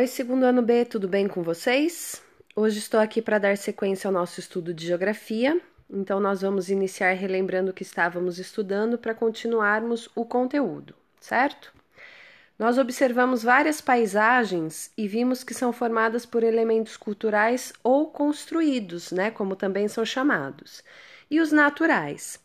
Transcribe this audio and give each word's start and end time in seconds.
Oi, 0.00 0.06
segundo 0.06 0.44
ano 0.44 0.62
B, 0.62 0.86
tudo 0.86 1.06
bem 1.06 1.28
com 1.28 1.42
vocês? 1.42 2.22
Hoje 2.56 2.78
estou 2.78 2.98
aqui 2.98 3.20
para 3.20 3.36
dar 3.36 3.58
sequência 3.58 4.08
ao 4.08 4.14
nosso 4.14 4.40
estudo 4.40 4.72
de 4.72 4.86
geografia. 4.86 5.60
Então, 5.90 6.18
nós 6.18 6.40
vamos 6.40 6.70
iniciar 6.70 7.12
relembrando 7.12 7.70
o 7.70 7.74
que 7.74 7.82
estávamos 7.82 8.38
estudando 8.38 8.96
para 8.96 9.14
continuarmos 9.14 10.08
o 10.14 10.24
conteúdo, 10.24 10.94
certo? 11.20 11.70
Nós 12.58 12.78
observamos 12.78 13.42
várias 13.42 13.82
paisagens 13.82 14.90
e 14.96 15.06
vimos 15.06 15.44
que 15.44 15.52
são 15.52 15.70
formadas 15.70 16.24
por 16.24 16.42
elementos 16.42 16.96
culturais 16.96 17.70
ou 17.84 18.10
construídos, 18.10 19.12
né, 19.12 19.30
como 19.30 19.54
também 19.54 19.86
são 19.86 20.06
chamados, 20.06 20.82
e 21.30 21.42
os 21.42 21.52
naturais. 21.52 22.40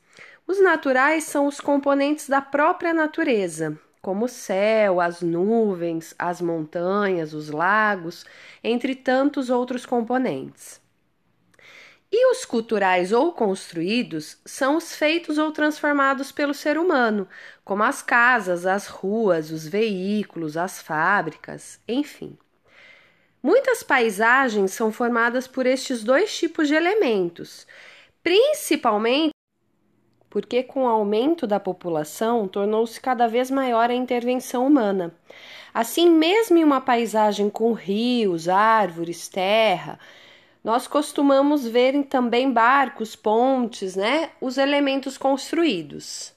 Os 0.46 0.62
naturais 0.62 1.24
são 1.24 1.48
os 1.48 1.62
componentes 1.62 2.28
da 2.28 2.42
própria 2.42 2.94
natureza, 2.94 3.80
como 4.06 4.26
o 4.26 4.30
céu, 4.30 5.02
as 5.02 5.22
nuvens, 5.22 6.14
as 6.20 6.40
montanhas, 6.40 7.34
os 7.34 7.50
lagos, 7.50 8.23
entre 8.64 8.94
tantos 8.94 9.50
outros 9.50 9.84
componentes. 9.84 10.80
E 12.12 12.31
os 12.31 12.45
culturais 12.45 13.12
ou 13.12 13.34
construídos 13.34 14.38
são 14.45 14.78
os 14.78 14.95
feitos 14.95 15.40
ou 15.40 15.52
transformados 15.52 16.31
pelo 16.31 16.54
ser 16.54 16.78
humano, 16.78 17.28
como 17.64 17.81
as 17.81 18.04
casas, 18.04 18.68
as 18.68 18.86
ruas, 18.86 19.50
os 19.50 19.68
veículos, 19.68 20.56
as 20.56 20.80
fábricas, 20.80 21.80
enfim. 21.88 22.38
Muitas 23.42 23.81
paisagens 23.81 24.72
são 24.72 24.92
formadas 24.92 25.48
por 25.48 25.66
estes 25.66 26.03
dois 26.03 26.38
tipos 26.38 26.67
de 26.67 26.76
elementos, 26.76 27.66
principalmente 28.22 29.34
porque 30.35 30.62
com 30.62 30.84
o 30.84 30.88
aumento 30.89 31.48
da 31.48 31.62
população 31.62 32.45
tornou-se 32.45 32.99
cada 32.99 33.25
vez 33.25 33.49
maior 33.49 33.89
a 33.89 33.94
intervenção 33.94 34.67
humana. 34.67 35.16
Assim, 35.73 36.09
mesmo 36.09 36.58
em 36.58 36.63
uma 36.66 36.81
paisagem 36.81 37.49
com 37.49 37.71
rios, 37.71 38.49
árvores, 38.49 39.30
terra, 39.30 39.98
nós 40.61 40.88
costumamos 40.88 41.66
ver 41.66 42.03
também 42.08 42.52
barcos, 42.52 43.16
pontes, 43.16 43.95
né? 43.95 44.30
Os 44.42 44.58
elementos 44.58 45.17
construídos. 45.17 46.34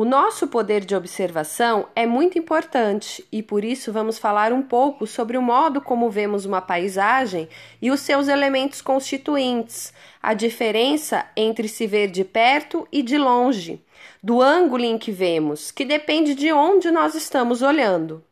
O 0.00 0.04
nosso 0.04 0.46
poder 0.46 0.84
de 0.84 0.94
observação 0.94 1.88
é 1.92 2.06
muito 2.06 2.38
importante 2.38 3.26
e 3.32 3.42
por 3.42 3.64
isso 3.64 3.92
vamos 3.92 4.16
falar 4.16 4.52
um 4.52 4.62
pouco 4.62 5.08
sobre 5.08 5.36
o 5.36 5.42
modo 5.42 5.80
como 5.80 6.08
vemos 6.08 6.44
uma 6.44 6.62
paisagem 6.62 7.48
e 7.82 7.90
os 7.90 7.98
seus 7.98 8.28
elementos 8.28 8.80
constituintes, 8.80 9.92
a 10.22 10.34
diferença 10.34 11.26
entre 11.36 11.66
se 11.66 11.84
ver 11.88 12.12
de 12.12 12.22
perto 12.22 12.86
e 12.92 13.02
de 13.02 13.18
longe, 13.18 13.84
do 14.22 14.40
ângulo 14.40 14.84
em 14.84 14.96
que 14.96 15.10
vemos, 15.10 15.72
que 15.72 15.84
depende 15.84 16.32
de 16.36 16.52
onde 16.52 16.92
nós 16.92 17.16
estamos 17.16 17.60
olhando. 17.60 18.22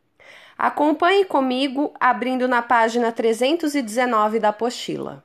Acompanhe 0.57 1.25
comigo 1.25 1.93
abrindo 1.99 2.47
na 2.47 2.61
página 2.61 3.11
319 3.11 4.39
da 4.39 4.49
apostila. 4.49 5.21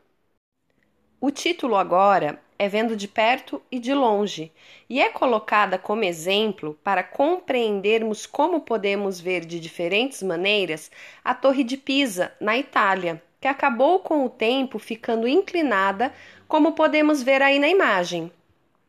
O 1.20 1.30
título 1.30 1.76
agora 1.76 2.40
é 2.62 2.68
vendo 2.68 2.94
de 2.94 3.08
perto 3.08 3.60
e 3.72 3.80
de 3.80 3.92
longe, 3.92 4.52
e 4.88 5.02
é 5.02 5.08
colocada 5.08 5.76
como 5.76 6.04
exemplo 6.04 6.78
para 6.84 7.02
compreendermos 7.02 8.24
como 8.24 8.60
podemos 8.60 9.20
ver 9.20 9.44
de 9.44 9.58
diferentes 9.58 10.22
maneiras 10.22 10.88
a 11.24 11.34
Torre 11.34 11.64
de 11.64 11.76
Pisa, 11.76 12.32
na 12.40 12.56
Itália, 12.56 13.20
que 13.40 13.48
acabou 13.48 13.98
com 13.98 14.24
o 14.24 14.30
tempo 14.30 14.78
ficando 14.78 15.26
inclinada, 15.26 16.14
como 16.46 16.70
podemos 16.70 17.20
ver 17.20 17.42
aí 17.42 17.58
na 17.58 17.66
imagem. 17.66 18.30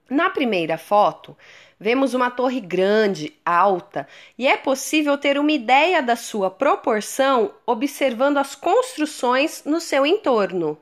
Na 0.08 0.30
primeira 0.30 0.78
foto, 0.78 1.36
vemos 1.80 2.14
uma 2.14 2.30
torre 2.30 2.62
grande, 2.62 3.34
alta, 3.44 4.08
e 4.38 4.48
é 4.48 4.56
possível 4.56 5.18
ter 5.18 5.40
uma 5.40 5.52
ideia 5.52 6.00
da 6.00 6.16
sua 6.16 6.52
proporção 6.52 7.52
observando 7.66 8.38
as 8.38 8.54
construções 8.54 9.64
no 9.66 9.82
seu 9.82 10.06
entorno. 10.06 10.78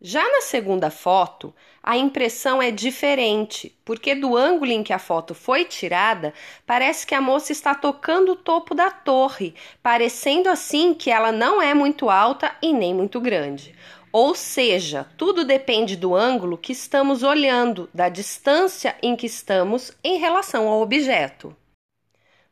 Já 0.00 0.22
na 0.30 0.40
segunda 0.40 0.90
foto, 0.90 1.52
a 1.82 1.96
impressão 1.96 2.60
é 2.60 2.70
diferente, 2.70 3.74
porque 3.84 4.14
do 4.14 4.36
ângulo 4.36 4.70
em 4.70 4.82
que 4.82 4.92
a 4.92 4.98
foto 4.98 5.34
foi 5.34 5.64
tirada, 5.64 6.34
parece 6.66 7.06
que 7.06 7.14
a 7.14 7.20
moça 7.20 7.52
está 7.52 7.74
tocando 7.74 8.32
o 8.32 8.36
topo 8.36 8.74
da 8.74 8.90
torre, 8.90 9.54
parecendo 9.82 10.50
assim 10.50 10.92
que 10.92 11.10
ela 11.10 11.32
não 11.32 11.60
é 11.60 11.72
muito 11.72 12.10
alta 12.10 12.54
e 12.60 12.72
nem 12.72 12.92
muito 12.92 13.18
grande. 13.20 13.74
Ou 14.12 14.34
seja, 14.34 15.06
tudo 15.16 15.44
depende 15.44 15.96
do 15.96 16.14
ângulo 16.14 16.58
que 16.58 16.72
estamos 16.72 17.22
olhando, 17.22 17.88
da 17.94 18.08
distância 18.08 18.96
em 19.02 19.16
que 19.16 19.26
estamos 19.26 19.92
em 20.02 20.18
relação 20.18 20.68
ao 20.68 20.82
objeto. 20.82 21.56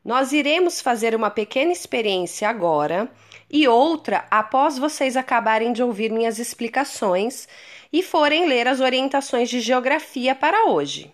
Nós 0.04 0.32
iremos 0.32 0.80
fazer 0.80 1.14
uma 1.14 1.30
pequena 1.30 1.72
experiência 1.72 2.48
agora 2.48 3.10
e 3.50 3.66
outra 3.66 4.24
após 4.30 4.78
vocês 4.78 5.16
acabarem 5.16 5.72
de 5.72 5.82
ouvir 5.82 6.10
minhas 6.10 6.38
explicações 6.38 7.48
e 7.92 8.02
forem 8.02 8.46
ler 8.46 8.66
as 8.68 8.80
orientações 8.80 9.48
de 9.48 9.60
geografia 9.60 10.34
para 10.34 10.66
hoje. 10.66 11.12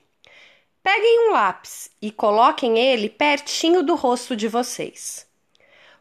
Peguem 0.83 1.29
um 1.29 1.33
lápis 1.33 1.91
e 2.01 2.11
coloquem 2.11 2.79
ele 2.79 3.09
pertinho 3.09 3.83
do 3.83 3.95
rosto 3.95 4.37
de 4.37 4.49
vocês. 4.49 5.27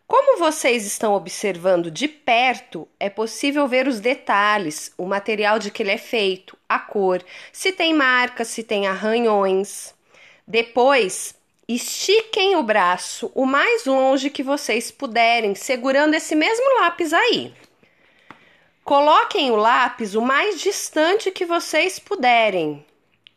Como 0.06 0.38
vocês 0.38 0.86
estão 0.86 1.14
observando 1.14 1.90
de 1.90 2.08
perto, 2.08 2.88
é 3.00 3.10
possível 3.10 3.68
ver 3.68 3.88
os 3.88 4.00
detalhes, 4.00 4.94
o 4.98 5.06
material 5.06 5.58
de 5.58 5.72
que 5.72 5.82
ele 5.82 5.92
é 5.92 5.98
feito, 5.98 6.58
a 6.68 6.78
cor, 6.78 7.24
se 7.52 7.72
tem 7.72 7.94
marcas, 7.94 8.50
se 8.50 8.64
tem 8.64 8.88
arranhões. 8.88 9.94
Depois, 10.46 11.36
Estiquem 11.68 12.58
o 12.58 12.64
braço 12.64 13.32
o 13.34 13.46
mais 13.46 13.86
longe 13.86 14.30
que 14.30 14.44
vocês 14.44 14.92
puderem, 14.92 15.56
segurando 15.56 16.14
esse 16.14 16.36
mesmo 16.36 16.82
lápis 16.82 17.14
aí. 17.14 17.54
Coloquem 18.84 19.50
o 19.50 19.56
lápis 19.56 20.14
o 20.14 20.22
mais 20.22 20.60
distante 20.60 21.32
que 21.32 21.46
vocês 21.46 22.00
puderem. 22.00 22.86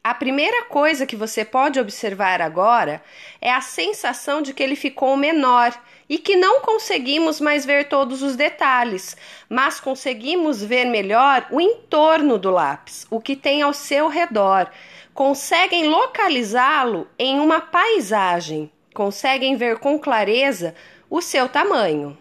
A 0.02 0.12
primeira 0.14 0.64
coisa 0.64 1.06
que 1.06 1.16
você 1.16 1.44
pode 1.44 1.78
observar 1.78 2.40
agora 2.40 3.02
é 3.40 3.52
a 3.52 3.60
sensação 3.60 4.42
de 4.42 4.52
que 4.52 4.62
ele 4.62 4.76
ficou 4.76 5.16
menor 5.16 5.72
e 6.08 6.18
que 6.18 6.36
não 6.36 6.60
conseguimos 6.60 7.40
mais 7.40 7.64
ver 7.64 7.88
todos 7.88 8.22
os 8.22 8.36
detalhes, 8.36 9.16
mas 9.48 9.80
conseguimos 9.80 10.62
ver 10.62 10.84
melhor 10.84 11.46
o 11.50 11.60
entorno 11.60 12.38
do 12.38 12.50
lápis, 12.50 13.06
o 13.10 13.20
que 13.20 13.34
tem 13.34 13.62
ao 13.62 13.72
seu 13.72 14.08
redor 14.08 14.70
conseguem 15.16 15.88
localizá-lo 15.88 17.08
em 17.18 17.40
uma 17.40 17.58
paisagem, 17.58 18.70
conseguem 18.92 19.56
ver 19.56 19.78
com 19.78 19.98
clareza 19.98 20.74
o 21.08 21.22
seu 21.22 21.48
tamanho. 21.48 22.18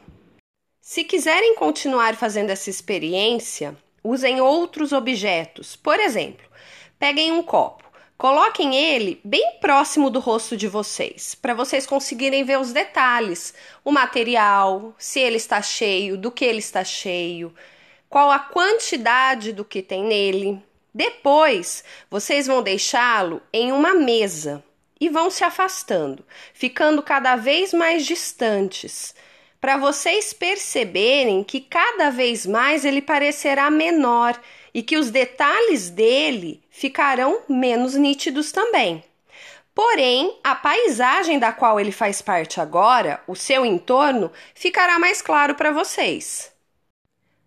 Se 0.88 1.04
quiserem 1.04 1.56
continuar 1.56 2.16
fazendo 2.16 2.52
essa 2.52 2.70
experiência, 2.70 3.76
usem 4.04 4.40
outros 4.40 4.94
objetos. 4.94 5.76
Por 5.76 6.00
exemplo, 6.00 6.46
peguem 7.00 7.32
um 7.32 7.42
copo, 7.42 7.84
coloquem 8.16 8.76
ele 8.76 9.20
bem 9.24 9.58
próximo 9.60 10.12
do 10.12 10.20
rosto 10.20 10.56
de 10.56 10.68
vocês, 10.68 11.34
para 11.34 11.56
vocês 11.56 11.88
conseguirem 11.88 12.44
ver 12.44 12.60
os 12.60 12.72
detalhes, 12.72 13.52
o 13.84 13.92
material, 13.92 14.94
se 15.00 15.20
ele 15.20 15.38
está 15.38 15.60
cheio, 15.60 16.16
do 16.20 16.32
que 16.32 16.46
ele 16.46 16.60
está 16.60 16.84
cheio, 16.84 17.52
qual 18.08 18.30
a 18.30 18.38
quantidade 18.38 19.54
do 19.54 19.66
que 19.66 19.82
tem 19.82 20.04
nele. 20.04 20.62
Depois, 20.94 21.84
vocês 22.12 22.46
vão 22.46 22.62
deixá-lo 22.62 23.42
em 23.52 23.72
uma 23.72 23.96
mesa 23.96 24.64
e 25.02 25.10
vão 25.10 25.32
se 25.32 25.44
afastando, 25.44 26.24
ficando 26.54 27.02
cada 27.02 27.36
vez 27.36 27.74
mais 27.74 28.06
distantes, 28.06 29.16
para 29.60 29.78
vocês 29.78 30.34
perceberem 30.34 31.44
que 31.44 31.60
cada 31.60 32.10
vez 32.10 32.46
mais 32.46 32.86
ele 32.86 33.02
parecerá 33.02 33.70
menor 33.70 34.40
e 34.74 34.84
que 34.84 34.98
os 34.98 35.10
detalhes 35.10 35.90
dele 35.90 36.62
ficarão 36.70 37.42
menos 37.48 37.96
nítidos 37.96 38.52
também. 38.52 39.04
Porém, 39.74 40.40
a 40.44 40.56
paisagem 40.56 41.38
da 41.38 41.52
qual 41.52 41.80
ele 41.80 41.92
faz 41.92 42.22
parte 42.22 42.62
agora, 42.62 43.22
o 43.28 43.36
seu 43.36 43.66
entorno, 43.66 44.32
ficará 44.54 44.98
mais 44.98 45.22
claro 45.22 45.56
para 45.56 45.72
vocês. 45.72 46.52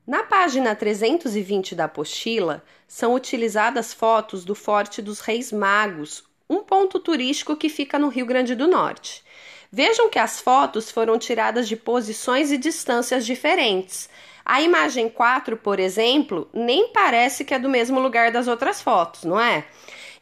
Na 0.06 0.22
página 0.22 0.74
320 0.74 1.74
da 1.74 1.84
apostila, 1.84 2.64
são 2.86 3.14
utilizadas 3.14 3.92
fotos 3.92 4.44
do 4.44 4.54
Forte 4.54 5.02
dos 5.02 5.20
Reis 5.20 5.52
Magos, 5.52 6.24
um 6.48 6.62
ponto 6.62 6.98
turístico 6.98 7.56
que 7.56 7.68
fica 7.68 7.98
no 7.98 8.08
Rio 8.08 8.24
Grande 8.24 8.54
do 8.54 8.66
Norte. 8.66 9.22
Vejam 9.70 10.08
que 10.08 10.18
as 10.18 10.40
fotos 10.40 10.90
foram 10.90 11.18
tiradas 11.18 11.68
de 11.68 11.76
posições 11.76 12.50
e 12.50 12.56
distâncias 12.56 13.26
diferentes. 13.26 14.08
A 14.44 14.62
imagem 14.62 15.10
4, 15.10 15.58
por 15.58 15.78
exemplo, 15.78 16.48
nem 16.54 16.88
parece 16.88 17.44
que 17.44 17.52
é 17.52 17.58
do 17.58 17.68
mesmo 17.68 18.00
lugar 18.00 18.32
das 18.32 18.48
outras 18.48 18.80
fotos, 18.80 19.24
não 19.24 19.38
é? 19.38 19.66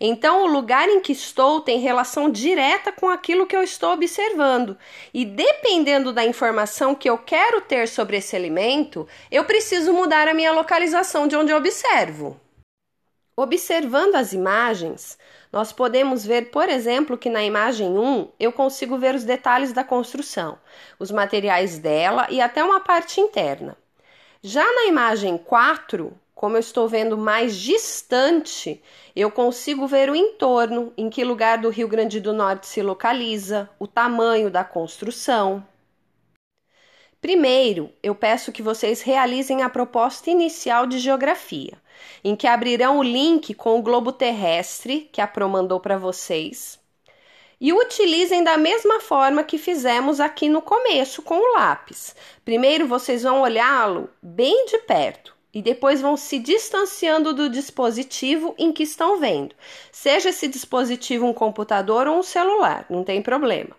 Então, 0.01 0.43
o 0.43 0.47
lugar 0.47 0.89
em 0.89 1.01
que 1.01 1.13
estou 1.13 1.61
tem 1.61 1.79
relação 1.79 2.29
direta 2.29 2.93
com 2.93 3.09
aquilo 3.09 3.47
que 3.47 3.57
eu 3.57 3.63
estou 3.63 3.93
observando. 3.93 4.77
E 5.15 5.25
dependendo 5.25 6.13
da 6.13 6.25
informação 6.25 6.95
que 6.95 7.09
eu 7.09 7.17
quero 7.17 7.61
ter 7.63 7.89
sobre 7.89 8.17
esse 8.17 8.37
alimento, 8.37 9.09
eu 9.31 9.45
preciso 9.45 9.93
mudar 9.93 10.29
a 10.29 10.35
minha 10.35 10.53
localização 10.53 11.27
de 11.27 11.37
onde 11.37 11.53
eu 11.53 11.57
observo. 11.57 12.39
Observando 13.37 14.17
as 14.17 14.33
imagens, 14.33 15.17
nós 15.57 15.73
podemos 15.73 16.23
ver, 16.23 16.51
por 16.51 16.69
exemplo, 16.69 17.17
que 17.17 17.31
na 17.31 17.43
imagem 17.43 17.97
1 17.97 18.29
eu 18.39 18.53
consigo 18.53 18.99
ver 18.99 19.15
os 19.15 19.25
detalhes 19.25 19.73
da 19.73 19.83
construção, 19.83 20.59
os 20.99 21.11
materiais 21.11 21.79
dela 21.79 22.27
e 22.29 22.43
até 22.43 22.63
uma 22.63 22.81
parte 22.81 23.23
interna. 23.23 23.75
Já 24.43 24.63
na 24.63 24.85
imagem 24.85 25.39
4, 25.39 26.13
como 26.35 26.57
eu 26.57 26.61
estou 26.61 26.87
vendo 26.87 27.17
mais 27.17 27.57
distante, 27.57 28.83
eu 29.17 29.31
consigo 29.31 29.87
ver 29.87 30.11
o 30.11 30.15
entorno, 30.15 30.93
em 30.95 31.09
que 31.09 31.25
lugar 31.25 31.57
do 31.57 31.71
Rio 31.71 31.89
Grande 31.89 32.21
do 32.21 32.35
Norte 32.35 32.67
se 32.67 32.83
localiza, 32.83 33.67
o 33.79 33.87
tamanho 33.87 34.51
da 34.51 34.63
construção. 34.63 35.67
Primeiro, 37.19 37.91
eu 38.03 38.15
peço 38.15 38.53
que 38.53 38.61
vocês 38.61 39.01
realizem 39.01 39.63
a 39.63 39.71
proposta 39.71 40.31
inicial 40.31 40.87
de 40.87 40.99
geografia, 40.99 41.81
em 42.23 42.35
que 42.35 42.47
abrirão 42.47 42.99
o 42.99 43.03
link 43.03 43.55
com 43.55 43.79
o 43.79 43.83
globo 43.83 44.13
terrestre 44.13 45.09
que 45.13 45.21
a 45.21 45.27
Pro 45.27 45.49
mandou 45.49 45.81
para 45.81 45.99
vocês 45.99 46.79
e 47.61 47.73
utilizem 47.73 48.45
da 48.45 48.57
mesma 48.57 49.01
forma 49.01 49.43
que 49.43 49.59
fizemos 49.59 50.21
aqui 50.21 50.49
no 50.49 50.61
começo 50.61 51.23
com 51.23 51.37
o 51.37 51.55
lápis. 51.55 52.15
Primeiro 52.45 52.87
vocês 52.87 53.23
vão 53.23 53.41
olhá-lo 53.41 54.11
bem 54.23 54.67
de 54.67 54.79
perto 54.79 55.35
e 55.53 55.63
depois 55.63 56.03
vão 56.03 56.17
se 56.17 56.39
distanciando 56.39 57.33
do 57.33 57.49
dispositivo 57.49 58.55
em 58.59 58.73
que 58.73 58.83
estão 58.83 59.19
vendo, 59.19 59.55
seja 59.91 60.29
esse 60.29 60.47
dispositivo 60.49 61.25
um 61.25 61.33
computador 61.33 62.07
ou 62.07 62.19
um 62.19 62.23
celular, 62.23 62.85
não 62.91 63.03
tem 63.03 63.23
problema. 63.23 63.75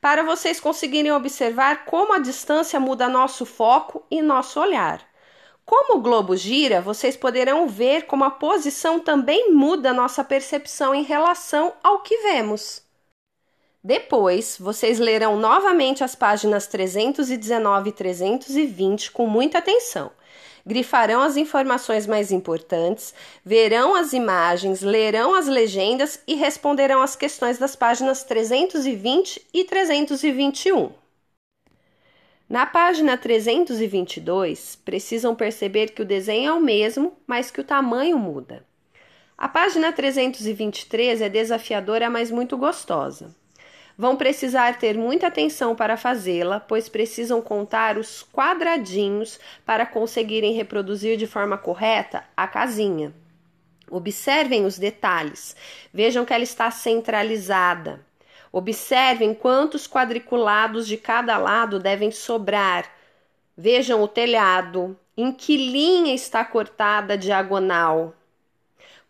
Para 0.00 0.24
vocês 0.24 0.58
conseguirem 0.58 1.12
observar 1.12 1.84
como 1.84 2.12
a 2.12 2.18
distância 2.18 2.80
muda 2.80 3.08
nosso 3.08 3.46
foco 3.46 4.04
e 4.10 4.20
nosso 4.20 4.58
olhar. 4.58 5.11
Como 5.64 5.98
o 5.98 6.02
globo 6.02 6.36
gira, 6.36 6.80
vocês 6.80 7.16
poderão 7.16 7.68
ver 7.68 8.06
como 8.06 8.24
a 8.24 8.30
posição 8.30 8.98
também 8.98 9.52
muda 9.52 9.92
nossa 9.92 10.24
percepção 10.24 10.94
em 10.94 11.02
relação 11.02 11.72
ao 11.82 12.00
que 12.00 12.16
vemos. 12.18 12.82
Depois, 13.84 14.56
vocês 14.60 14.98
lerão 14.98 15.36
novamente 15.36 16.04
as 16.04 16.14
páginas 16.14 16.66
319 16.66 17.90
e 17.90 17.92
320 17.92 19.10
com 19.10 19.26
muita 19.26 19.58
atenção. 19.58 20.10
Grifarão 20.64 21.20
as 21.20 21.36
informações 21.36 22.06
mais 22.06 22.30
importantes, 22.30 23.12
verão 23.44 23.96
as 23.96 24.12
imagens, 24.12 24.82
lerão 24.82 25.34
as 25.34 25.48
legendas 25.48 26.20
e 26.26 26.34
responderão 26.34 27.02
as 27.02 27.16
questões 27.16 27.58
das 27.58 27.74
páginas 27.74 28.22
320 28.22 29.44
e 29.52 29.64
321. 29.64 31.01
Na 32.52 32.66
página 32.66 33.16
322, 33.16 34.76
precisam 34.84 35.34
perceber 35.34 35.92
que 35.92 36.02
o 36.02 36.04
desenho 36.04 36.50
é 36.50 36.52
o 36.52 36.60
mesmo, 36.60 37.16
mas 37.26 37.50
que 37.50 37.62
o 37.62 37.64
tamanho 37.64 38.18
muda. 38.18 38.62
A 39.38 39.48
página 39.48 39.90
323 39.90 41.22
é 41.22 41.30
desafiadora, 41.30 42.10
mas 42.10 42.30
muito 42.30 42.58
gostosa. 42.58 43.34
Vão 43.96 44.16
precisar 44.16 44.78
ter 44.78 44.98
muita 44.98 45.28
atenção 45.28 45.74
para 45.74 45.96
fazê-la, 45.96 46.60
pois 46.60 46.90
precisam 46.90 47.40
contar 47.40 47.96
os 47.96 48.22
quadradinhos 48.22 49.40
para 49.64 49.86
conseguirem 49.86 50.52
reproduzir 50.52 51.16
de 51.16 51.26
forma 51.26 51.56
correta 51.56 52.22
a 52.36 52.46
casinha. 52.46 53.14
Observem 53.90 54.66
os 54.66 54.78
detalhes, 54.78 55.56
vejam 55.90 56.26
que 56.26 56.34
ela 56.34 56.44
está 56.44 56.70
centralizada. 56.70 58.04
Observem 58.52 59.34
quantos 59.34 59.88
quadriculados 59.88 60.86
de 60.86 60.96
cada 60.96 61.38
lado 61.38 61.78
devem 61.78 62.10
sobrar. 62.10 62.90
Vejam 63.56 64.02
o 64.02 64.08
telhado, 64.08 64.96
em 65.16 65.32
que 65.32 65.56
linha 65.56 66.14
está 66.14 66.44
cortada 66.44 67.14
a 67.14 67.16
diagonal. 67.16 68.14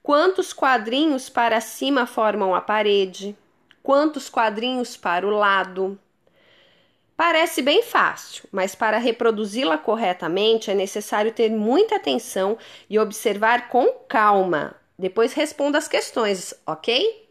Quantos 0.02 0.52
quadrinhos 0.52 1.28
para 1.28 1.60
cima 1.60 2.06
formam 2.06 2.54
a 2.54 2.60
parede? 2.60 3.36
quantos 3.82 4.28
quadrinhos 4.28 4.96
para 4.96 5.26
o 5.26 5.30
lado. 5.30 5.98
Parece 7.16 7.60
bem 7.60 7.82
fácil, 7.82 8.48
mas 8.50 8.74
para 8.74 8.98
reproduzi-la 8.98 9.76
corretamente 9.76 10.70
é 10.70 10.74
necessário 10.74 11.32
ter 11.32 11.50
muita 11.50 11.96
atenção 11.96 12.56
e 12.88 12.98
observar 12.98 13.68
com 13.68 13.86
calma. 14.08 14.74
Depois 14.98 15.32
responda 15.32 15.78
as 15.78 15.88
questões, 15.88 16.54
ok? 16.66 17.21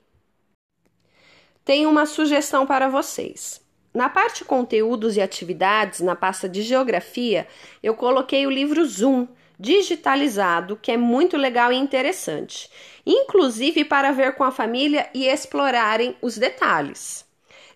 Tenho 1.63 1.89
uma 1.89 2.05
sugestão 2.05 2.65
para 2.65 2.87
vocês. 2.87 3.61
Na 3.93 4.09
parte 4.09 4.43
conteúdos 4.43 5.17
e 5.17 5.21
atividades, 5.21 5.99
na 5.99 6.15
pasta 6.15 6.47
de 6.47 6.61
geografia, 6.61 7.47
eu 7.83 7.93
coloquei 7.93 8.47
o 8.47 8.51
livro 8.51 8.85
Zoom 8.85 9.27
digitalizado, 9.59 10.79
que 10.81 10.91
é 10.91 10.97
muito 10.97 11.37
legal 11.37 11.71
e 11.71 11.75
interessante, 11.75 12.67
inclusive 13.05 13.85
para 13.85 14.11
ver 14.11 14.33
com 14.33 14.43
a 14.43 14.51
família 14.51 15.07
e 15.13 15.27
explorarem 15.27 16.15
os 16.19 16.35
detalhes. 16.35 17.23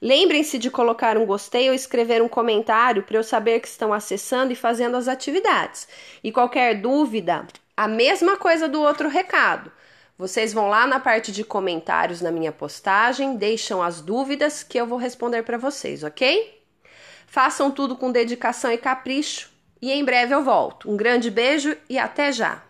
Lembrem-se 0.02 0.58
de 0.58 0.72
colocar 0.72 1.16
um 1.16 1.26
gostei 1.26 1.70
ou 1.70 1.76
escrever 1.76 2.24
um 2.24 2.28
comentário 2.28 3.04
para 3.04 3.18
eu 3.18 3.24
saber 3.24 3.60
que 3.60 3.68
estão 3.68 3.94
acessando 3.94 4.52
e 4.52 4.56
fazendo 4.56 4.98
as 4.98 5.08
atividades. 5.08 5.88
E 6.24 6.32
qualquer 6.32 6.82
dúvida, 6.82 7.46
a 7.78 7.88
mesma 7.88 8.36
coisa 8.36 8.68
do 8.68 8.82
outro 8.82 9.08
recado. 9.08 9.72
Vocês 10.18 10.54
vão 10.54 10.70
lá 10.70 10.88
na 10.88 11.00
parte 11.00 11.32
de 11.32 11.44
comentários 11.44 12.22
na 12.22 12.32
minha 12.32 12.52
postagem, 12.52 13.36
deixam 13.36 13.84
as 13.84 14.00
dúvidas 14.00 14.64
que 14.64 14.80
eu 14.80 14.88
vou 14.88 14.98
responder 14.98 15.44
para 15.44 15.58
vocês, 15.58 16.04
ok? 16.04 16.64
Façam 17.28 17.70
tudo 17.70 17.98
com 17.98 18.12
dedicação 18.12 18.72
e 18.72 18.78
capricho 18.78 19.52
e 19.82 19.92
em 19.92 20.06
breve 20.06 20.34
eu 20.34 20.44
volto. 20.44 20.90
Um 20.90 20.96
grande 20.96 21.30
beijo 21.30 21.76
e 21.90 22.00
até 22.00 22.32
já! 22.32 22.64